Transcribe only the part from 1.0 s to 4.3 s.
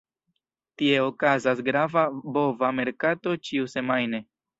okazas grava bova merkato ĉiusemajne.